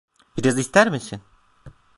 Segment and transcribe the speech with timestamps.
[0.37, 1.21] Biraz ister misin?